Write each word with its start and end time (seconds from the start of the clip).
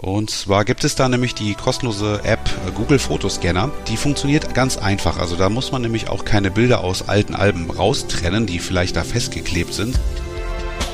Und 0.00 0.30
zwar 0.30 0.64
gibt 0.64 0.84
es 0.84 0.94
da 0.94 1.06
nämlich 1.06 1.34
die 1.34 1.54
kostenlose 1.54 2.22
App 2.24 2.40
Google 2.74 2.98
Fotoscanner. 2.98 3.70
Die 3.88 3.98
funktioniert 3.98 4.54
ganz 4.54 4.78
einfach. 4.78 5.18
Also 5.18 5.36
da 5.36 5.50
muss 5.50 5.70
man 5.70 5.82
nämlich 5.82 6.08
auch 6.08 6.24
keine 6.24 6.50
Bilder 6.50 6.82
aus 6.82 7.08
alten 7.08 7.34
Alben 7.34 7.70
raustrennen, 7.70 8.46
die 8.46 8.58
vielleicht 8.58 8.96
da 8.96 9.04
festgeklebt 9.04 9.74
sind. 9.74 10.00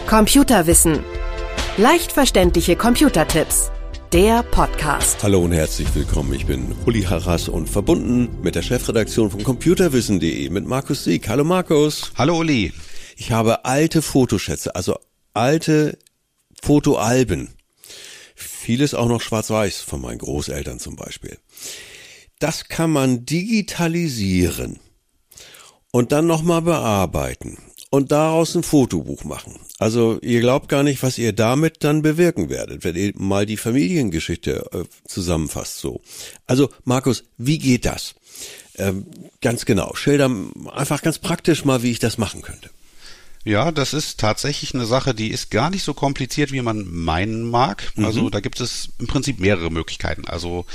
Computerwissen. 0.09 1.05
Leicht 1.77 2.11
verständliche 2.11 2.75
Computertipps. 2.75 3.71
Der 4.13 4.43
Podcast. 4.43 5.23
Hallo 5.23 5.45
und 5.45 5.53
herzlich 5.53 5.95
willkommen. 5.95 6.33
Ich 6.33 6.47
bin 6.47 6.75
Uli 6.85 7.03
Harras 7.03 7.49
und 7.49 7.69
verbunden 7.69 8.29
mit 8.43 8.57
der 8.57 8.63
Chefredaktion 8.63 9.31
von 9.31 9.45
computerwissen.de 9.45 10.49
mit 10.51 10.67
Markus 10.67 11.05
Sieg. 11.05 11.29
Hallo 11.29 11.45
Markus. 11.45 12.11
Hallo 12.17 12.39
Uli. 12.39 12.73
Ich 13.17 13.31
habe 13.31 13.65
alte 13.65 14.03
Fotoschätze, 14.03 14.75
also 14.75 14.99
alte 15.35 15.99
Fotoalben 16.61 17.58
Vieles 18.69 18.93
auch 18.93 19.09
noch 19.09 19.23
schwarz-weiß 19.23 19.81
von 19.81 20.03
meinen 20.03 20.19
Großeltern 20.19 20.79
zum 20.79 20.95
Beispiel. 20.95 21.39
Das 22.39 22.69
kann 22.69 22.91
man 22.91 23.25
digitalisieren 23.25 24.79
und 25.91 26.13
dann 26.13 26.27
nochmal 26.27 26.61
bearbeiten 26.61 27.57
und 27.89 28.13
daraus 28.13 28.55
ein 28.55 28.63
Fotobuch 28.63 29.25
machen. 29.25 29.59
Also 29.79 30.19
ihr 30.21 30.41
glaubt 30.41 30.69
gar 30.69 30.83
nicht, 30.83 31.03
was 31.03 31.17
ihr 31.17 31.33
damit 31.33 31.83
dann 31.83 32.03
bewirken 32.03 32.51
werdet, 32.51 32.85
wenn 32.85 32.95
ihr 32.95 33.13
mal 33.17 33.47
die 33.47 33.57
Familiengeschichte 33.57 34.67
äh, 34.71 34.85
zusammenfasst 35.07 35.79
so. 35.79 36.03
Also 36.47 36.69
Markus, 36.85 37.25
wie 37.39 37.59
geht 37.59 37.87
das? 37.87 38.17
Ähm, 38.77 39.07
ganz 39.41 39.65
genau, 39.65 39.95
schilder 39.95 40.31
einfach 40.75 41.01
ganz 41.01 41.19
praktisch 41.19 41.65
mal, 41.65 41.83
wie 41.83 41.93
ich 41.93 42.01
das 42.01 42.19
machen 42.19 42.43
könnte. 42.43 42.69
Ja, 43.49 43.73
das 43.73 43.95
ist 43.95 44.21
tatsächlich 44.21 44.75
eine 44.75 44.85
Sache, 44.85 45.15
die 45.15 45.31
ist 45.31 45.51
gar 45.51 45.71
nicht 45.71 45.83
so 45.83 45.95
kompliziert, 45.95 46.53
wie 46.53 46.61
man 46.61 46.87
meinen 46.87 47.49
mag. 47.49 47.91
Mhm. 47.97 48.05
Also 48.05 48.29
da 48.29 48.41
gibt 48.41 48.61
es 48.61 48.91
im 48.99 49.07
Prinzip 49.07 49.41
mehrere 49.41 49.71
Möglichkeiten. 49.71 50.27
Also 50.27 50.67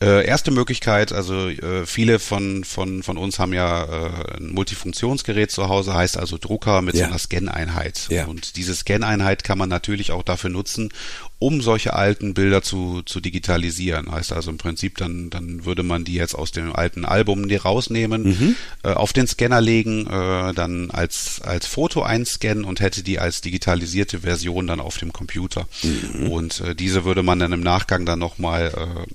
äh, 0.00 0.24
erste 0.24 0.52
Möglichkeit, 0.52 1.12
also 1.12 1.48
äh, 1.48 1.84
viele 1.84 2.20
von, 2.20 2.62
von, 2.62 3.02
von 3.02 3.16
uns 3.16 3.40
haben 3.40 3.52
ja 3.52 3.84
äh, 3.84 4.36
ein 4.36 4.52
Multifunktionsgerät 4.52 5.50
zu 5.50 5.68
Hause, 5.68 5.94
heißt 5.94 6.16
also 6.16 6.38
Drucker 6.38 6.80
mit 6.80 6.94
ja. 6.94 7.00
so 7.00 7.06
einer 7.06 7.18
Scan-Einheit. 7.18 8.06
Ja. 8.10 8.26
Und 8.26 8.56
diese 8.56 8.74
Scan-Einheit 8.74 9.42
kann 9.42 9.58
man 9.58 9.68
natürlich 9.68 10.12
auch 10.12 10.22
dafür 10.22 10.50
nutzen, 10.50 10.92
um 11.38 11.60
solche 11.60 11.92
alten 11.92 12.32
Bilder 12.32 12.62
zu, 12.62 13.02
zu 13.02 13.20
digitalisieren. 13.20 14.10
Heißt 14.10 14.32
also 14.32 14.50
im 14.50 14.58
Prinzip, 14.58 14.96
dann, 14.96 15.28
dann 15.28 15.66
würde 15.66 15.82
man 15.82 16.04
die 16.04 16.14
jetzt 16.14 16.34
aus 16.34 16.50
dem 16.50 16.74
alten 16.74 17.04
Album 17.04 17.44
rausnehmen, 17.50 18.22
mhm. 18.22 18.56
äh, 18.82 18.92
auf 18.92 19.12
den 19.12 19.26
Scanner 19.26 19.60
legen, 19.60 20.06
äh, 20.06 20.54
dann 20.54 20.90
als, 20.90 21.42
als 21.42 21.66
Foto 21.66 22.02
einscannen 22.02 22.64
und 22.64 22.80
hätte 22.80 23.02
die 23.02 23.18
als 23.18 23.42
digitalisierte 23.42 24.20
Version 24.20 24.66
dann 24.66 24.80
auf 24.80 24.96
dem 24.96 25.12
Computer. 25.12 25.68
Mhm. 25.82 26.30
Und 26.30 26.60
äh, 26.60 26.74
diese 26.74 27.04
würde 27.04 27.22
man 27.22 27.38
dann 27.38 27.52
im 27.52 27.60
Nachgang 27.60 28.06
dann 28.06 28.18
nochmal 28.18 28.72
äh, 28.74 29.12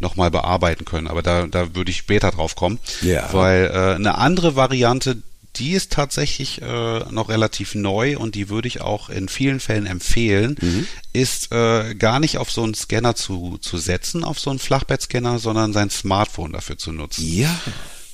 noch 0.00 0.16
bearbeiten 0.16 0.84
können. 0.84 1.06
Aber 1.06 1.22
da, 1.22 1.46
da 1.46 1.74
würde 1.74 1.90
ich 1.90 1.98
später 1.98 2.32
drauf 2.32 2.56
kommen. 2.56 2.80
Ja. 3.00 3.32
Weil 3.32 3.70
äh, 3.72 3.94
eine 3.94 4.18
andere 4.18 4.56
Variante, 4.56 5.18
die 5.56 5.72
ist 5.72 5.92
tatsächlich 5.92 6.62
äh, 6.62 7.00
noch 7.10 7.28
relativ 7.28 7.74
neu 7.74 8.18
und 8.18 8.34
die 8.34 8.48
würde 8.48 8.68
ich 8.68 8.80
auch 8.80 9.08
in 9.08 9.28
vielen 9.28 9.60
Fällen 9.60 9.86
empfehlen, 9.86 10.56
mhm. 10.60 10.86
ist 11.12 11.52
äh, 11.52 11.94
gar 11.94 12.20
nicht 12.20 12.38
auf 12.38 12.50
so 12.50 12.62
einen 12.62 12.74
Scanner 12.74 13.14
zu, 13.14 13.58
zu 13.60 13.78
setzen, 13.78 14.24
auf 14.24 14.38
so 14.38 14.50
einen 14.50 14.58
Flachbettscanner, 14.58 15.38
sondern 15.38 15.72
sein 15.72 15.90
Smartphone 15.90 16.52
dafür 16.52 16.78
zu 16.78 16.92
nutzen. 16.92 17.24
Ja. 17.26 17.58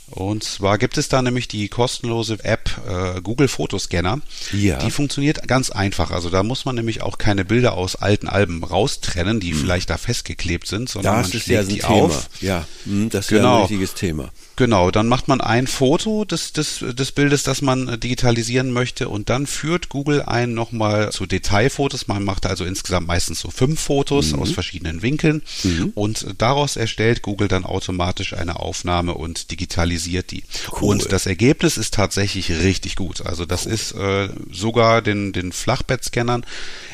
Und 0.08 0.44
zwar 0.44 0.78
gibt 0.78 0.98
es 0.98 1.08
da 1.08 1.20
nämlich 1.20 1.48
die 1.48 1.68
kostenlose 1.68 2.38
App 2.44 2.70
äh, 2.88 3.20
Google 3.20 3.48
Fotoscanner. 3.48 4.20
Ja. 4.52 4.78
Die 4.78 4.92
funktioniert 4.92 5.48
ganz 5.48 5.70
einfach. 5.70 6.12
Also 6.12 6.30
da 6.30 6.44
muss 6.44 6.64
man 6.64 6.76
nämlich 6.76 7.02
auch 7.02 7.18
keine 7.18 7.44
Bilder 7.44 7.72
aus 7.72 7.96
alten 7.96 8.28
Alben 8.28 8.62
raustrennen, 8.62 9.40
die 9.40 9.50
hm. 9.50 9.58
vielleicht 9.58 9.90
da 9.90 9.98
festgeklebt 9.98 10.68
sind, 10.68 10.88
sondern 10.88 11.22
das 11.22 11.32
man 11.32 11.40
schlägt 11.40 11.48
ja 11.48 11.62
die 11.64 11.80
Thema. 11.80 11.88
auf. 11.88 12.30
Ja, 12.40 12.66
hm, 12.84 13.10
das 13.10 13.26
ist 13.26 13.30
genau. 13.30 13.42
ja 13.42 13.54
ein 13.56 13.60
richtiges 13.62 13.94
Thema. 13.94 14.30
Genau, 14.54 14.90
dann 14.90 15.08
macht 15.08 15.28
man 15.28 15.40
ein 15.40 15.66
Foto 15.66 16.24
des, 16.24 16.52
des, 16.52 16.78
des 16.80 17.12
Bildes, 17.12 17.42
das 17.42 17.60
man 17.60 17.88
äh, 17.88 17.98
digitalisieren 17.98 18.70
möchte 18.70 19.08
und 19.08 19.28
dann 19.28 19.46
führt 19.46 19.88
Google 19.88 20.22
einen 20.22 20.54
nochmal 20.54 21.10
zu 21.10 21.26
Detailfotos. 21.26 22.06
Man 22.06 22.24
macht 22.24 22.46
also 22.46 22.64
insgesamt 22.64 23.08
meistens 23.08 23.40
so 23.40 23.50
fünf 23.50 23.80
Fotos 23.80 24.32
mhm. 24.32 24.38
aus 24.38 24.52
verschiedenen 24.52 25.02
Winkeln 25.02 25.42
mhm. 25.64 25.92
und 25.94 26.26
daraus 26.38 26.76
erstellt 26.76 27.22
Google 27.22 27.48
dann 27.48 27.64
automatisch 27.64 28.32
eine 28.32 28.60
Aufnahme 28.60 29.14
und 29.14 29.50
digitalisiert 29.50 29.95
die. 30.30 30.44
Cool. 30.72 30.90
Und 30.90 31.12
das 31.12 31.26
Ergebnis 31.26 31.76
ist 31.76 31.94
tatsächlich 31.94 32.50
richtig 32.50 32.96
gut. 32.96 33.24
Also 33.24 33.46
das 33.46 33.66
cool. 33.66 33.72
ist 33.72 33.92
äh, 33.92 34.28
sogar 34.50 35.02
den, 35.02 35.32
den 35.32 35.52
Flachbettscannern 35.52 36.44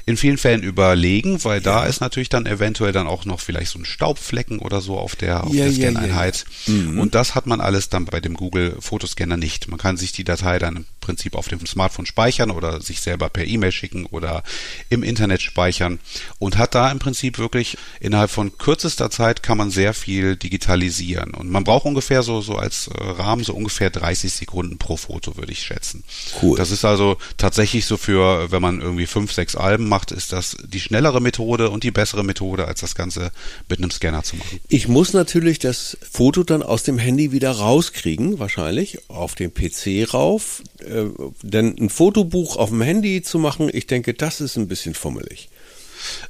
in 0.04 0.16
vielen 0.16 0.38
Fällen 0.38 0.62
überlegen, 0.62 1.42
weil 1.44 1.58
ja. 1.58 1.64
da 1.64 1.84
ist 1.84 2.00
natürlich 2.00 2.28
dann 2.28 2.46
eventuell 2.46 2.92
dann 2.92 3.06
auch 3.06 3.24
noch 3.24 3.40
vielleicht 3.40 3.70
so 3.70 3.78
ein 3.78 3.84
Staubflecken 3.84 4.58
oder 4.58 4.80
so 4.80 4.98
auf 4.98 5.16
der, 5.16 5.44
auf 5.44 5.54
ja, 5.54 5.64
der 5.64 5.72
Scan-Einheit. 5.72 6.44
Ja, 6.66 6.72
mhm. 6.72 6.98
Und 6.98 7.14
das 7.14 7.34
hat 7.34 7.46
man 7.46 7.60
alles 7.60 7.88
dann 7.88 8.04
bei 8.04 8.20
dem 8.20 8.34
Google 8.34 8.76
Fotoscanner 8.80 9.36
nicht. 9.36 9.68
Man 9.68 9.78
kann 9.78 9.96
sich 9.96 10.12
die 10.12 10.24
Datei 10.24 10.58
dann 10.58 10.76
im 10.76 10.84
Prinzip 11.00 11.34
auf 11.34 11.48
dem 11.48 11.64
Smartphone 11.66 12.06
speichern 12.06 12.50
oder 12.50 12.80
sich 12.80 13.00
selber 13.00 13.28
per 13.28 13.46
E-Mail 13.46 13.72
schicken 13.72 14.06
oder 14.06 14.42
im 14.88 15.02
Internet 15.02 15.42
speichern 15.42 15.98
und 16.38 16.58
hat 16.58 16.74
da 16.74 16.90
im 16.90 16.98
Prinzip 16.98 17.38
wirklich 17.38 17.76
innerhalb 18.00 18.30
von 18.30 18.56
kürzester 18.58 19.10
Zeit 19.10 19.42
kann 19.42 19.58
man 19.58 19.70
sehr 19.70 19.94
viel 19.94 20.36
digitalisieren. 20.36 21.34
Und 21.34 21.50
man 21.50 21.64
braucht 21.64 21.84
ungefähr 21.84 22.22
so, 22.22 22.40
so 22.40 22.56
als 22.56 22.88
äh, 22.88 23.02
Rahmen 23.02 23.44
so 23.44 23.54
ungefähr 23.54 23.90
30 23.90 24.32
Sekunden 24.32 24.78
pro 24.78 24.96
Foto, 24.96 25.36
würde 25.36 25.52
ich 25.52 25.62
schätzen. 25.62 26.04
Cool. 26.40 26.56
Das 26.56 26.70
ist 26.70 26.84
also 26.84 27.16
tatsächlich 27.36 27.86
so 27.86 27.96
für, 27.96 28.50
wenn 28.50 28.62
man 28.62 28.80
irgendwie 28.80 29.06
fünf, 29.06 29.32
sechs 29.32 29.56
Alben 29.56 29.91
macht, 29.92 30.10
ist 30.10 30.32
das 30.32 30.56
die 30.64 30.80
schnellere 30.80 31.20
Methode 31.20 31.68
und 31.68 31.84
die 31.84 31.90
bessere 31.90 32.24
Methode, 32.24 32.66
als 32.66 32.80
das 32.80 32.94
Ganze 32.94 33.30
mit 33.68 33.78
einem 33.78 33.90
Scanner 33.90 34.22
zu 34.22 34.36
machen. 34.36 34.58
Ich 34.68 34.88
muss 34.88 35.12
natürlich 35.12 35.58
das 35.58 35.98
Foto 36.10 36.44
dann 36.44 36.62
aus 36.62 36.82
dem 36.82 36.96
Handy 36.96 37.30
wieder 37.30 37.50
rauskriegen, 37.50 38.38
wahrscheinlich, 38.38 39.10
auf 39.10 39.34
den 39.34 39.52
PC 39.52 40.14
rauf. 40.14 40.62
Äh, 40.80 41.04
denn 41.42 41.76
ein 41.78 41.90
Fotobuch 41.90 42.56
auf 42.56 42.70
dem 42.70 42.80
Handy 42.80 43.20
zu 43.20 43.38
machen, 43.38 43.68
ich 43.70 43.86
denke, 43.86 44.14
das 44.14 44.40
ist 44.40 44.56
ein 44.56 44.66
bisschen 44.66 44.94
fummelig. 44.94 45.50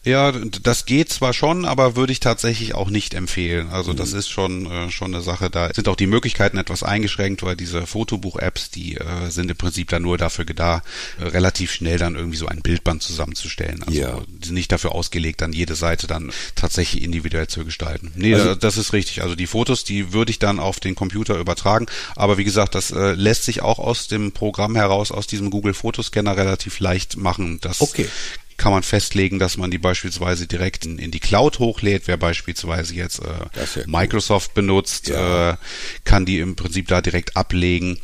Ja, 0.04 0.32
das 0.32 0.86
geht 0.86 1.10
zwar 1.10 1.32
schon, 1.32 1.64
aber 1.64 1.96
würde 1.96 2.12
ich 2.12 2.20
tatsächlich 2.20 2.74
auch 2.74 2.90
nicht 2.90 3.14
empfehlen. 3.14 3.70
Also 3.70 3.92
das 3.92 4.12
mhm. 4.12 4.18
ist 4.18 4.28
schon 4.28 4.66
äh, 4.66 4.90
schon 4.90 5.14
eine 5.14 5.22
Sache. 5.22 5.50
Da 5.50 5.72
sind 5.72 5.88
auch 5.88 5.96
die 5.96 6.06
Möglichkeiten 6.06 6.58
etwas 6.58 6.82
eingeschränkt, 6.82 7.42
weil 7.42 7.56
diese 7.56 7.86
Fotobuch-Apps, 7.86 8.70
die 8.70 8.96
äh, 8.96 9.30
sind 9.30 9.50
im 9.50 9.56
Prinzip 9.56 9.88
dann 9.88 10.02
nur 10.02 10.18
dafür 10.18 10.44
da, 10.44 10.82
äh, 11.18 11.24
relativ 11.24 11.72
schnell 11.72 11.98
dann 11.98 12.16
irgendwie 12.16 12.36
so 12.36 12.46
ein 12.46 12.62
Bildband 12.62 13.02
zusammenzustellen. 13.02 13.82
Also 13.84 14.00
ja. 14.00 14.20
die 14.28 14.46
sind 14.46 14.54
nicht 14.54 14.72
dafür 14.72 14.92
ausgelegt, 14.92 15.40
dann 15.40 15.52
jede 15.52 15.74
Seite 15.74 16.06
dann 16.06 16.32
tatsächlich 16.54 17.02
individuell 17.02 17.46
zu 17.46 17.64
gestalten. 17.64 18.12
Nee, 18.16 18.34
also, 18.34 18.54
das 18.54 18.76
ist 18.76 18.92
richtig. 18.92 19.22
Also 19.22 19.34
die 19.34 19.46
Fotos, 19.46 19.84
die 19.84 20.12
würde 20.12 20.30
ich 20.30 20.38
dann 20.38 20.58
auf 20.58 20.80
den 20.80 20.94
Computer 20.94 21.38
übertragen. 21.38 21.86
Aber 22.16 22.38
wie 22.38 22.44
gesagt, 22.44 22.74
das 22.74 22.90
äh, 22.90 23.12
lässt 23.12 23.44
sich 23.44 23.62
auch 23.62 23.78
aus 23.78 24.08
dem 24.08 24.32
Programm 24.32 24.76
heraus, 24.76 25.12
aus 25.12 25.26
diesem 25.26 25.50
Google 25.50 25.74
Fotoscanner 25.74 26.36
relativ 26.36 26.80
leicht 26.80 27.16
machen. 27.16 27.58
Das 27.60 27.80
okay 27.80 28.08
kann 28.56 28.72
man 28.72 28.82
festlegen, 28.82 29.38
dass 29.38 29.56
man 29.56 29.70
die 29.70 29.78
beispielsweise 29.78 30.46
direkt 30.46 30.84
in, 30.86 30.98
in 30.98 31.10
die 31.10 31.20
Cloud 31.20 31.58
hochlädt. 31.58 32.04
Wer 32.06 32.16
beispielsweise 32.16 32.94
jetzt 32.94 33.20
äh, 33.20 33.84
Microsoft 33.86 34.50
cool. 34.50 34.62
benutzt, 34.62 35.08
ja. 35.08 35.52
äh, 35.52 35.56
kann 36.04 36.26
die 36.26 36.38
im 36.38 36.56
Prinzip 36.56 36.88
da 36.88 37.00
direkt 37.00 37.36
ablegen. 37.36 37.98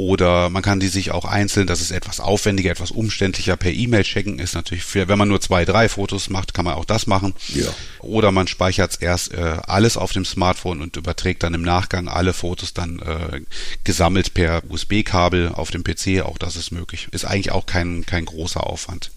Oder 0.00 0.48
man 0.48 0.62
kann 0.62 0.78
die 0.78 0.86
sich 0.86 1.10
auch 1.10 1.24
einzeln, 1.24 1.66
das 1.66 1.80
ist 1.80 1.90
etwas 1.90 2.20
aufwendiger, 2.20 2.70
etwas 2.70 2.92
umständlicher 2.92 3.56
per 3.56 3.72
E-Mail 3.72 4.04
checken, 4.04 4.38
ist 4.38 4.54
natürlich 4.54 4.84
für, 4.84 5.08
wenn 5.08 5.18
man 5.18 5.26
nur 5.26 5.40
zwei, 5.40 5.64
drei 5.64 5.88
Fotos 5.88 6.30
macht, 6.30 6.54
kann 6.54 6.64
man 6.64 6.74
auch 6.74 6.84
das 6.84 7.08
machen. 7.08 7.34
Ja. 7.48 7.66
Oder 7.98 8.30
man 8.30 8.46
speichert 8.46 9.02
erst 9.02 9.34
äh, 9.34 9.56
alles 9.66 9.96
auf 9.96 10.12
dem 10.12 10.24
Smartphone 10.24 10.82
und 10.82 10.96
überträgt 10.96 11.42
dann 11.42 11.52
im 11.52 11.62
Nachgang 11.62 12.06
alle 12.06 12.32
Fotos 12.32 12.74
dann 12.74 13.00
äh, 13.00 13.40
gesammelt 13.82 14.34
per 14.34 14.62
USB-Kabel 14.68 15.48
auf 15.48 15.72
dem 15.72 15.82
PC, 15.82 16.22
auch 16.24 16.38
das 16.38 16.54
ist 16.54 16.70
möglich. 16.70 17.08
Ist 17.10 17.24
eigentlich 17.24 17.50
auch 17.50 17.66
kein, 17.66 18.06
kein 18.06 18.24
großer 18.24 18.64
Aufwand. 18.64 19.10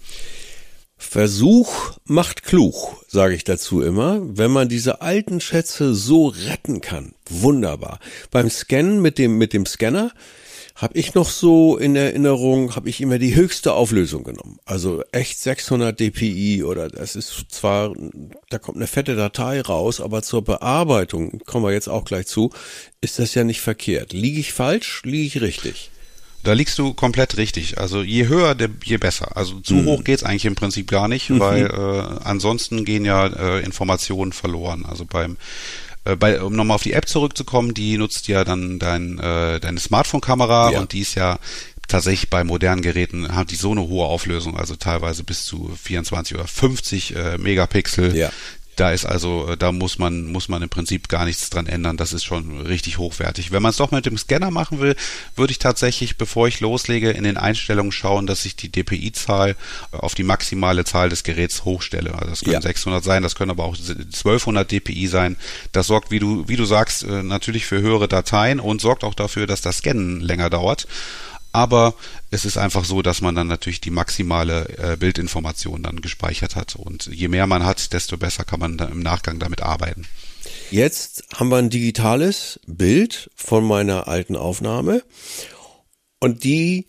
Versuch 1.02 1.98
macht 2.04 2.42
klug, 2.44 3.04
sage 3.08 3.34
ich 3.34 3.44
dazu 3.44 3.82
immer. 3.82 4.20
Wenn 4.22 4.50
man 4.50 4.68
diese 4.68 5.02
alten 5.02 5.40
Schätze 5.40 5.94
so 5.94 6.28
retten 6.28 6.80
kann, 6.80 7.14
wunderbar. 7.28 7.98
Beim 8.30 8.48
Scannen 8.48 9.02
mit 9.02 9.18
dem 9.18 9.36
mit 9.36 9.52
dem 9.52 9.66
Scanner 9.66 10.12
habe 10.74 10.98
ich 10.98 11.14
noch 11.14 11.28
so 11.28 11.76
in 11.76 11.94
Erinnerung, 11.96 12.74
habe 12.74 12.88
ich 12.88 13.00
immer 13.00 13.18
die 13.18 13.36
höchste 13.36 13.72
Auflösung 13.72 14.24
genommen. 14.24 14.58
Also 14.64 15.04
echt 15.12 15.38
600 15.38 15.98
dpi 16.00 16.64
oder 16.64 16.88
das 16.88 17.14
ist 17.14 17.46
zwar, 17.50 17.94
da 18.48 18.58
kommt 18.58 18.78
eine 18.78 18.86
fette 18.86 19.14
Datei 19.14 19.60
raus, 19.60 20.00
aber 20.00 20.22
zur 20.22 20.42
Bearbeitung, 20.42 21.40
kommen 21.46 21.64
wir 21.64 21.72
jetzt 21.72 21.88
auch 21.88 22.04
gleich 22.04 22.26
zu, 22.26 22.50
ist 23.00 23.18
das 23.18 23.34
ja 23.34 23.44
nicht 23.44 23.60
verkehrt. 23.60 24.12
Liege 24.12 24.40
ich 24.40 24.52
falsch, 24.52 25.02
liege 25.04 25.26
ich 25.26 25.40
richtig? 25.40 25.91
Da 26.42 26.52
liegst 26.54 26.78
du 26.78 26.92
komplett 26.92 27.36
richtig. 27.36 27.78
Also 27.78 28.02
je 28.02 28.26
höher, 28.26 28.56
je 28.84 28.96
besser. 28.96 29.36
Also 29.36 29.60
zu 29.60 29.74
mhm. 29.74 29.86
hoch 29.86 30.04
geht's 30.04 30.24
eigentlich 30.24 30.44
im 30.44 30.54
Prinzip 30.54 30.90
gar 30.90 31.08
nicht, 31.08 31.30
mhm. 31.30 31.40
weil 31.40 31.66
äh, 31.66 32.24
ansonsten 32.24 32.84
gehen 32.84 33.04
ja 33.04 33.26
äh, 33.26 33.60
Informationen 33.60 34.32
verloren. 34.32 34.84
Also 34.84 35.04
beim 35.04 35.36
äh, 36.04 36.16
bei, 36.16 36.42
um 36.42 36.54
nochmal 36.54 36.74
auf 36.76 36.82
die 36.82 36.94
App 36.94 37.08
zurückzukommen, 37.08 37.74
die 37.74 37.96
nutzt 37.96 38.26
ja 38.28 38.44
dann 38.44 38.78
dein, 38.78 39.18
äh, 39.18 39.60
deine 39.60 39.78
Smartphone-Kamera 39.78 40.72
ja. 40.72 40.80
und 40.80 40.92
die 40.92 41.00
ist 41.00 41.14
ja 41.14 41.38
tatsächlich 41.86 42.30
bei 42.30 42.42
modernen 42.42 42.80
Geräten 42.80 43.34
haben 43.34 43.46
die 43.46 43.56
so 43.56 43.72
eine 43.72 43.82
hohe 43.82 44.06
Auflösung, 44.06 44.56
also 44.56 44.76
teilweise 44.76 45.24
bis 45.24 45.44
zu 45.44 45.70
24 45.82 46.36
oder 46.36 46.46
50 46.46 47.14
äh, 47.14 47.38
Megapixel. 47.38 48.16
Ja 48.16 48.30
Da 48.76 48.90
ist 48.90 49.04
also, 49.04 49.48
äh, 49.48 49.56
da 49.56 49.70
muss 49.70 49.98
man, 49.98 50.32
muss 50.32 50.48
man 50.48 50.62
im 50.62 50.68
Prinzip 50.68 51.08
gar 51.08 51.24
nichts 51.24 51.50
dran 51.50 51.66
ändern. 51.66 51.96
Das 51.96 52.12
ist 52.12 52.24
schon 52.24 52.60
richtig 52.62 52.98
hochwertig. 52.98 53.52
Wenn 53.52 53.62
man 53.62 53.70
es 53.70 53.76
doch 53.76 53.90
mit 53.90 54.06
dem 54.06 54.16
Scanner 54.16 54.50
machen 54.50 54.80
will, 54.80 54.96
würde 55.36 55.50
ich 55.50 55.58
tatsächlich, 55.58 56.16
bevor 56.16 56.48
ich 56.48 56.60
loslege, 56.60 57.10
in 57.10 57.24
den 57.24 57.36
Einstellungen 57.36 57.92
schauen, 57.92 58.26
dass 58.26 58.44
ich 58.46 58.56
die 58.56 58.70
DPI-Zahl 58.70 59.56
auf 59.92 60.14
die 60.14 60.24
maximale 60.24 60.84
Zahl 60.84 61.10
des 61.10 61.22
Geräts 61.22 61.64
hochstelle. 61.64 62.14
Also 62.14 62.30
das 62.30 62.40
können 62.40 62.54
ja. 62.54 62.62
600 62.62 63.04
sein, 63.04 63.22
das 63.22 63.34
können 63.34 63.50
aber 63.50 63.64
auch 63.64 63.76
1200 63.76 64.70
DPI 64.70 65.06
sein. 65.06 65.36
Das 65.72 65.86
sorgt, 65.86 66.10
wie 66.10 66.18
du, 66.18 66.48
wie 66.48 66.56
du 66.56 66.64
sagst, 66.64 67.04
äh, 67.04 67.22
natürlich 67.22 67.66
für 67.66 67.80
höhere 67.80 68.08
Dateien 68.08 68.58
und 68.58 68.80
sorgt 68.80 69.04
auch 69.04 69.14
dafür, 69.14 69.46
dass 69.46 69.60
das 69.60 69.78
Scannen 69.78 70.20
länger 70.20 70.48
dauert 70.48 70.86
aber 71.52 71.94
es 72.30 72.44
ist 72.44 72.56
einfach 72.56 72.84
so, 72.84 73.02
dass 73.02 73.20
man 73.20 73.34
dann 73.34 73.46
natürlich 73.46 73.80
die 73.80 73.90
maximale 73.90 74.68
äh, 74.78 74.96
Bildinformation 74.96 75.82
dann 75.82 76.00
gespeichert 76.00 76.56
hat 76.56 76.76
und 76.76 77.06
je 77.06 77.28
mehr 77.28 77.46
man 77.46 77.64
hat, 77.64 77.92
desto 77.92 78.16
besser 78.16 78.44
kann 78.44 78.60
man 78.60 78.78
im 78.78 79.00
Nachgang 79.00 79.38
damit 79.38 79.62
arbeiten. 79.62 80.06
Jetzt 80.70 81.24
haben 81.34 81.50
wir 81.50 81.58
ein 81.58 81.70
digitales 81.70 82.58
Bild 82.66 83.30
von 83.36 83.64
meiner 83.64 84.08
alten 84.08 84.36
Aufnahme 84.36 85.02
und 86.18 86.44
die 86.44 86.88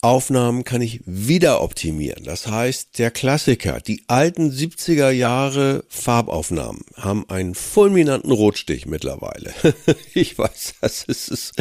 Aufnahmen 0.00 0.62
kann 0.62 0.80
ich 0.80 1.00
wieder 1.06 1.60
optimieren. 1.60 2.22
Das 2.22 2.46
heißt, 2.46 2.98
der 2.98 3.10
Klassiker, 3.10 3.80
die 3.80 4.04
alten 4.06 4.50
70er 4.50 5.10
Jahre 5.10 5.84
Farbaufnahmen 5.88 6.82
haben 6.94 7.28
einen 7.28 7.56
fulminanten 7.56 8.30
Rotstich 8.30 8.86
mittlerweile. 8.86 9.52
ich 10.14 10.38
weiß, 10.38 10.74
das 10.80 11.02
ist, 11.02 11.30
es 11.30 11.52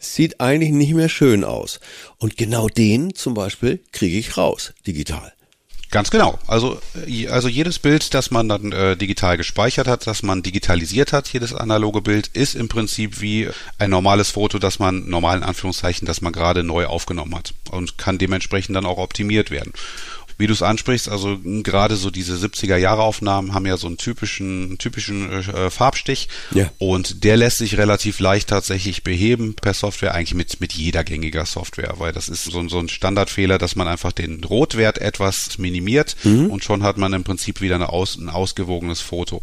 sieht 0.00 0.38
eigentlich 0.38 0.72
nicht 0.72 0.92
mehr 0.92 1.08
schön 1.08 1.44
aus. 1.44 1.80
Und 2.18 2.36
genau 2.36 2.68
den 2.68 3.14
zum 3.14 3.32
Beispiel 3.32 3.80
kriege 3.92 4.18
ich 4.18 4.36
raus, 4.36 4.74
digital. 4.86 5.32
Ganz 5.90 6.10
genau. 6.10 6.38
Also, 6.46 6.80
äh, 7.06 7.28
also 7.28 7.48
jedes 7.48 7.78
Bild, 7.78 8.12
das 8.12 8.30
man 8.30 8.48
dann 8.48 8.72
äh, 8.72 8.96
digital 8.96 9.36
gespeichert 9.36 9.88
hat, 9.88 10.06
das 10.06 10.22
man 10.22 10.42
digitalisiert 10.42 11.12
hat, 11.12 11.28
jedes 11.32 11.54
analoge 11.54 12.02
Bild, 12.02 12.28
ist 12.28 12.54
im 12.54 12.68
Prinzip 12.68 13.20
wie 13.20 13.48
ein 13.78 13.90
normales 13.90 14.30
Foto, 14.30 14.58
das 14.58 14.78
man, 14.78 15.08
normalen 15.08 15.42
Anführungszeichen, 15.42 16.06
das 16.06 16.20
man 16.20 16.32
gerade 16.32 16.62
neu 16.62 16.86
aufgenommen 16.86 17.34
hat 17.34 17.54
und 17.70 17.96
kann 17.96 18.18
dementsprechend 18.18 18.76
dann 18.76 18.86
auch 18.86 18.98
optimiert 18.98 19.50
werden 19.50 19.72
wie 20.38 20.46
du 20.46 20.52
es 20.52 20.62
ansprichst, 20.62 21.08
also 21.08 21.38
gerade 21.42 21.96
so 21.96 22.10
diese 22.10 22.34
70er 22.34 22.76
Jahre 22.76 23.02
Aufnahmen 23.02 23.54
haben 23.54 23.66
ja 23.66 23.76
so 23.76 23.88
einen 23.88 23.98
typischen 23.98 24.78
typischen 24.78 25.30
äh, 25.30 25.70
Farbstich 25.70 26.28
ja. 26.52 26.70
und 26.78 27.24
der 27.24 27.36
lässt 27.36 27.58
sich 27.58 27.76
relativ 27.76 28.20
leicht 28.20 28.48
tatsächlich 28.48 29.02
beheben 29.02 29.54
per 29.54 29.74
Software 29.74 30.14
eigentlich 30.14 30.34
mit 30.34 30.60
mit 30.60 30.72
jeder 30.72 31.04
gängiger 31.04 31.44
Software, 31.44 31.94
weil 31.98 32.12
das 32.12 32.28
ist 32.28 32.44
so, 32.44 32.68
so 32.68 32.78
ein 32.78 32.88
Standardfehler, 32.88 33.58
dass 33.58 33.76
man 33.76 33.88
einfach 33.88 34.12
den 34.12 34.42
Rotwert 34.44 34.98
etwas 34.98 35.58
minimiert 35.58 36.16
mhm. 36.22 36.46
und 36.46 36.64
schon 36.64 36.82
hat 36.82 36.96
man 36.96 37.12
im 37.12 37.24
Prinzip 37.24 37.60
wieder 37.60 37.74
eine 37.74 37.88
aus, 37.90 38.16
ein 38.16 38.28
ausgewogenes 38.28 39.00
Foto. 39.00 39.42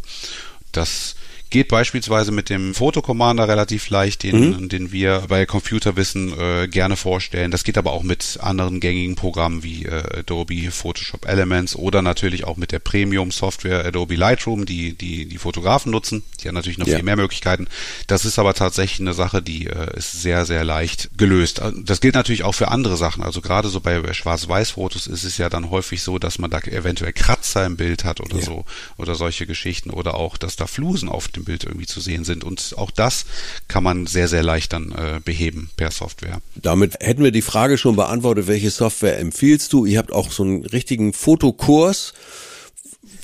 Das 0.72 1.16
Geht 1.50 1.68
beispielsweise 1.68 2.32
mit 2.32 2.50
dem 2.50 2.74
Fotocommander 2.74 3.48
relativ 3.48 3.90
leicht, 3.90 4.24
den, 4.24 4.50
mhm. 4.50 4.70
den 4.70 4.92
wir 4.92 5.24
bei 5.28 5.46
Computerwissen 5.46 6.38
äh, 6.38 6.68
gerne 6.68 6.96
vorstellen. 6.96 7.52
Das 7.52 7.64
geht 7.64 7.78
aber 7.78 7.94
auch 7.94 8.04
mit 8.04 8.40
anderen 8.42 8.80
gängigen 8.80 9.16
Programmen 9.16 9.64
wie 9.64 9.86
äh, 9.86 10.20
Adobe 10.20 10.72
Photoshop 10.72 11.26
Elements 11.28 11.76
oder 11.76 12.02
natürlich 12.02 12.46
auch 12.46 12.58
mit 12.58 12.72
der 12.72 12.80
Premium-Software 12.80 13.86
Adobe 13.86 14.16
Lightroom, 14.16 14.66
die, 14.66 14.94
die 14.94 15.26
die 15.26 15.38
Fotografen 15.38 15.92
nutzen. 15.92 16.24
Die 16.42 16.48
haben 16.48 16.56
natürlich 16.56 16.78
noch 16.78 16.88
ja. 16.88 16.96
viel 16.96 17.06
mehr 17.06 17.16
Möglichkeiten. 17.16 17.68
Das 18.08 18.26
ist 18.26 18.40
aber 18.40 18.54
tatsächlich 18.54 19.00
eine 19.00 19.14
Sache, 19.14 19.42
die 19.42 19.68
äh, 19.68 19.98
ist 19.98 20.22
sehr, 20.22 20.46
sehr 20.46 20.64
leicht 20.64 21.10
gelöst. 21.18 21.60
Äh, 21.60 21.72
das 21.84 22.02
gilt 22.02 22.16
natürlich 22.16 22.44
auch 22.44 22.54
für 22.54 22.70
andere 22.70 22.98
Sachen. 22.98 23.24
Also 23.24 23.42
gerade 23.42 23.70
so 23.70 23.80
bei 23.80 24.14
Schwarz-Weiß-Fotos 24.14 25.08
ist 25.08 25.24
es 25.24 25.38
ja 25.38 25.50
dann 25.50 25.70
häufig 25.70 26.02
so, 26.02 26.20
dass 26.20 26.40
man 26.40 26.50
da 26.50 26.60
eventuell 26.60 27.14
Kratzer 27.14 27.66
im 27.66 27.78
Bild 27.78 28.04
hat 28.04 28.20
oder 28.20 28.38
ja. 28.38 28.44
so 28.44 28.66
oder 28.98 29.16
solche 29.16 29.46
Geschichten 29.46 29.90
oder 29.90 30.16
auch, 30.16 30.38
dass 30.38 30.56
da 30.56 30.68
Flusen 30.68 31.10
auf 31.10 31.28
dem 31.36 31.44
Bild 31.44 31.64
irgendwie 31.64 31.86
zu 31.86 32.00
sehen 32.00 32.24
sind. 32.24 32.44
Und 32.44 32.74
auch 32.78 32.92
das 32.92 33.26
kann 33.68 33.84
man 33.84 34.08
sehr, 34.08 34.28
sehr 34.28 34.44
leicht 34.44 34.74
dann 34.74 34.92
äh, 34.92 35.20
beheben 35.24 35.70
per 35.78 35.92
Software. 35.92 36.42
Damit 36.56 36.96
hätten 37.00 37.24
wir 37.24 37.32
die 37.32 37.42
Frage 37.42 37.78
schon 37.78 37.96
beantwortet, 37.96 38.48
welche 38.48 38.72
Software 38.72 39.20
empfiehlst 39.20 39.74
du? 39.74 39.86
Ihr 39.86 40.00
habt 40.00 40.12
auch 40.12 40.32
so 40.32 40.44
einen 40.44 40.66
richtigen 40.66 41.14
Fotokurs 41.14 42.14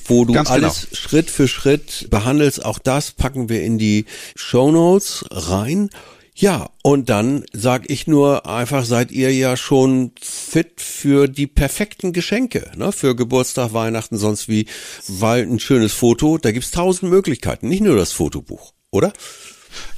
wo 0.06 0.24
du 0.24 0.32
Ganz 0.32 0.50
alles 0.50 0.88
genau. 0.90 0.96
Schritt 1.00 1.30
für 1.30 1.48
Schritt 1.48 2.08
behandelst. 2.10 2.64
Auch 2.64 2.78
das 2.78 3.12
packen 3.12 3.48
wir 3.48 3.62
in 3.62 3.78
die 3.78 4.06
Show 4.34 4.72
Notes 4.72 5.24
rein. 5.30 5.90
Ja, 6.34 6.70
und 6.82 7.10
dann 7.10 7.44
sag 7.52 7.90
ich 7.90 8.06
nur 8.06 8.46
einfach, 8.46 8.86
seid 8.86 9.12
ihr 9.12 9.34
ja 9.34 9.56
schon 9.56 10.12
fit 10.20 10.80
für 10.80 11.28
die 11.28 11.46
perfekten 11.46 12.14
Geschenke, 12.14 12.70
ne? 12.74 12.90
Für 12.90 13.14
Geburtstag, 13.14 13.74
Weihnachten, 13.74 14.16
sonst 14.16 14.48
wie, 14.48 14.66
weil 15.08 15.42
ein 15.42 15.60
schönes 15.60 15.92
Foto, 15.92 16.38
da 16.38 16.50
gibt's 16.50 16.70
tausend 16.70 17.10
Möglichkeiten, 17.10 17.68
nicht 17.68 17.82
nur 17.82 17.96
das 17.96 18.12
Fotobuch, 18.12 18.72
oder? 18.90 19.12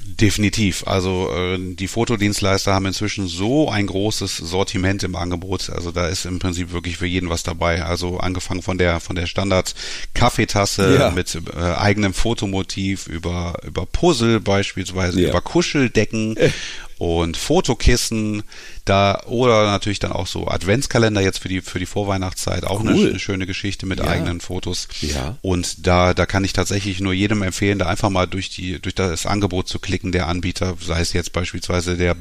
Definitiv. 0.03 0.87
Also 0.87 1.29
äh, 1.35 1.57
die 1.59 1.87
Fotodienstleister 1.87 2.73
haben 2.73 2.85
inzwischen 2.85 3.27
so 3.27 3.69
ein 3.69 3.87
großes 3.87 4.37
Sortiment 4.37 5.03
im 5.03 5.15
Angebot. 5.15 5.69
Also 5.69 5.91
da 5.91 6.07
ist 6.07 6.25
im 6.25 6.39
Prinzip 6.39 6.71
wirklich 6.71 6.97
für 6.97 7.05
jeden 7.05 7.29
was 7.29 7.43
dabei. 7.43 7.83
Also 7.83 8.17
angefangen 8.17 8.61
von 8.61 8.77
der 8.77 8.99
von 8.99 9.15
der 9.15 9.25
Standard 9.25 9.75
Kaffeetasse 10.13 10.97
ja. 10.99 11.11
mit 11.11 11.37
äh, 11.53 11.59
eigenem 11.59 12.13
Fotomotiv 12.13 13.07
über 13.07 13.59
über 13.65 13.85
Puzzle 13.85 14.39
beispielsweise 14.39 15.21
ja. 15.21 15.29
über 15.29 15.41
Kuscheldecken 15.41 16.37
und 16.97 17.35
Fotokissen 17.35 18.43
da 18.85 19.23
oder 19.25 19.65
natürlich 19.65 19.99
dann 19.99 20.11
auch 20.11 20.27
so 20.27 20.47
Adventskalender 20.47 21.21
jetzt 21.21 21.39
für 21.39 21.49
die 21.49 21.61
für 21.61 21.79
die 21.79 21.85
Vorweihnachtszeit 21.85 22.63
auch 22.63 22.83
cool. 22.83 22.91
eine, 22.91 23.09
eine, 23.09 23.19
schöne 23.19 23.45
Geschichte 23.45 23.85
mit 23.85 23.99
ja. 23.99 24.05
eigenen 24.05 24.39
Fotos 24.39 24.87
ja. 25.01 25.37
und 25.41 25.87
da 25.87 26.13
da 26.13 26.25
kann 26.25 26.43
ich 26.43 26.53
tatsächlich 26.53 26.99
nur 26.99 27.13
jedem 27.13 27.41
empfehlen 27.41 27.79
da 27.79 27.87
einfach 27.87 28.09
mal 28.09 28.27
durch 28.27 28.49
die 28.49 28.79
durch 28.79 28.95
das 28.95 29.25
Angebot 29.25 29.67
zu 29.67 29.79
klicken 29.79 30.11
der 30.11 30.27
Anbieter 30.27 30.75
sei 30.79 31.01
es 31.01 31.13
jetzt 31.13 31.33
beispielsweise 31.33 31.97
der 31.97 32.15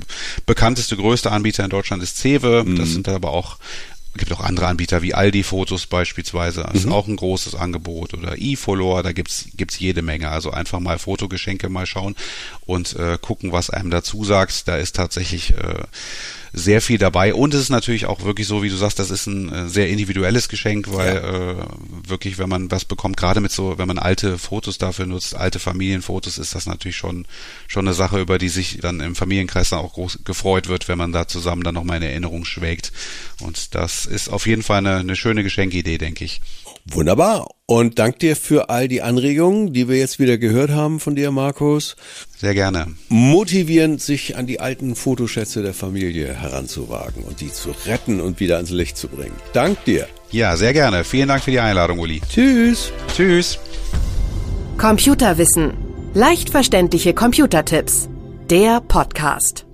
bekannteste 0.46 0.96
größte 0.96 1.30
Anbieter 1.30 1.64
in 1.64 1.70
Deutschland 1.70 2.02
ist 2.02 2.16
Cewe 2.16 2.64
mhm. 2.64 2.76
das 2.76 2.90
sind 2.90 3.08
aber 3.08 3.30
auch 3.30 3.58
gibt 4.14 4.32
auch 4.32 4.40
andere 4.40 4.66
Anbieter 4.66 5.02
wie 5.02 5.14
Aldi 5.14 5.42
Fotos 5.42 5.86
beispielsweise, 5.86 6.62
das 6.62 6.84
mhm. 6.84 6.88
ist 6.88 6.94
auch 6.94 7.06
ein 7.08 7.16
großes 7.16 7.54
Angebot 7.54 8.14
oder 8.14 8.36
eFollower, 8.38 9.02
da 9.02 9.12
gibt's 9.12 9.46
gibt's 9.56 9.78
jede 9.78 10.02
Menge. 10.02 10.28
Also 10.28 10.50
einfach 10.50 10.80
mal 10.80 10.98
Fotogeschenke 10.98 11.68
mal 11.68 11.86
schauen 11.86 12.14
und 12.66 12.96
äh, 12.96 13.18
gucken, 13.20 13.52
was 13.52 13.70
einem 13.70 13.90
dazu 13.90 14.24
sagt. 14.24 14.68
Da 14.68 14.76
ist 14.76 14.96
tatsächlich 14.96 15.54
äh, 15.54 15.84
sehr 16.54 16.80
viel 16.80 16.98
dabei. 16.98 17.34
Und 17.34 17.52
es 17.52 17.62
ist 17.62 17.70
natürlich 17.70 18.06
auch 18.06 18.22
wirklich 18.22 18.46
so, 18.46 18.62
wie 18.62 18.68
du 18.68 18.76
sagst, 18.76 18.98
das 19.00 19.10
ist 19.10 19.26
ein 19.26 19.52
äh, 19.52 19.68
sehr 19.68 19.88
individuelles 19.88 20.48
Geschenk, 20.48 20.92
weil 20.92 21.16
ja. 21.16 21.50
äh, 21.50 21.66
wirklich, 22.06 22.38
wenn 22.38 22.48
man 22.48 22.70
was 22.70 22.84
bekommt, 22.84 23.16
gerade 23.16 23.40
mit 23.40 23.50
so, 23.50 23.76
wenn 23.76 23.88
man 23.88 23.98
alte 23.98 24.38
Fotos 24.38 24.78
dafür 24.78 25.06
nutzt, 25.06 25.34
alte 25.34 25.58
Familienfotos, 25.58 26.38
ist 26.38 26.54
das 26.54 26.66
natürlich 26.66 26.96
schon 26.96 27.26
schon 27.66 27.86
eine 27.86 27.94
Sache, 27.94 28.20
über 28.20 28.38
die 28.38 28.48
sich 28.48 28.78
dann 28.80 29.00
im 29.00 29.16
Familienkreis 29.16 29.70
dann 29.70 29.80
auch 29.80 29.94
groß 29.94 30.20
gefreut 30.24 30.68
wird, 30.68 30.88
wenn 30.88 30.98
man 30.98 31.12
da 31.12 31.26
zusammen 31.26 31.64
dann 31.64 31.74
nochmal 31.74 31.96
in 31.96 32.04
Erinnerung 32.04 32.44
schwelgt. 32.44 32.92
Und 33.40 33.74
das 33.74 34.06
ist 34.06 34.28
auf 34.28 34.46
jeden 34.46 34.62
Fall 34.62 34.78
eine, 34.78 34.96
eine 34.98 35.16
schöne 35.16 35.42
Geschenkidee, 35.42 35.98
denke 35.98 36.24
ich. 36.24 36.40
Wunderbar. 36.86 37.48
Und 37.66 37.98
dank 37.98 38.18
dir 38.18 38.36
für 38.36 38.68
all 38.68 38.88
die 38.88 39.00
Anregungen, 39.00 39.72
die 39.72 39.88
wir 39.88 39.96
jetzt 39.96 40.18
wieder 40.18 40.36
gehört 40.36 40.70
haben 40.70 41.00
von 41.00 41.16
dir, 41.16 41.30
Markus. 41.30 41.96
Sehr 42.36 42.52
gerne. 42.52 42.88
Motivierend, 43.08 44.02
sich 44.02 44.36
an 44.36 44.46
die 44.46 44.60
alten 44.60 44.94
Fotoschätze 44.94 45.62
der 45.62 45.72
Familie 45.72 46.34
heranzuwagen 46.34 47.24
und 47.24 47.40
die 47.40 47.50
zu 47.50 47.70
retten 47.86 48.20
und 48.20 48.38
wieder 48.38 48.56
ans 48.56 48.70
Licht 48.70 48.98
zu 48.98 49.08
bringen. 49.08 49.34
Dank 49.54 49.82
dir. 49.84 50.06
Ja, 50.30 50.56
sehr 50.56 50.74
gerne. 50.74 51.04
Vielen 51.04 51.28
Dank 51.28 51.42
für 51.42 51.52
die 51.52 51.60
Einladung, 51.60 51.98
Uli. 52.00 52.20
Tschüss. 52.28 52.92
Tschüss. 53.16 53.58
Computerwissen. 54.76 55.72
Leicht 56.12 56.50
verständliche 56.50 57.14
Computertipps. 57.14 58.10
Der 58.50 58.82
Podcast. 58.82 59.64